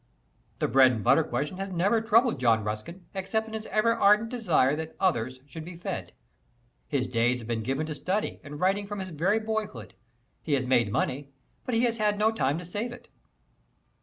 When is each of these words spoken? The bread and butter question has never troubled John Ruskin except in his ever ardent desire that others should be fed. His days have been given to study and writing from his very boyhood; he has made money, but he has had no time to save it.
The 0.57 0.67
bread 0.67 0.93
and 0.93 1.03
butter 1.03 1.23
question 1.23 1.57
has 1.57 1.69
never 1.69 2.01
troubled 2.01 2.39
John 2.39 2.63
Ruskin 2.63 3.05
except 3.13 3.45
in 3.47 3.53
his 3.53 3.67
ever 3.67 3.93
ardent 3.93 4.29
desire 4.31 4.75
that 4.75 4.95
others 4.99 5.41
should 5.45 5.63
be 5.63 5.75
fed. 5.75 6.11
His 6.87 7.05
days 7.05 7.37
have 7.37 7.47
been 7.47 7.61
given 7.61 7.85
to 7.85 7.93
study 7.93 8.39
and 8.43 8.59
writing 8.59 8.87
from 8.87 8.97
his 8.97 9.09
very 9.09 9.39
boyhood; 9.39 9.93
he 10.41 10.53
has 10.53 10.65
made 10.65 10.91
money, 10.91 11.29
but 11.67 11.75
he 11.75 11.83
has 11.83 11.97
had 11.97 12.17
no 12.17 12.31
time 12.31 12.57
to 12.57 12.65
save 12.65 12.91
it. 12.91 13.09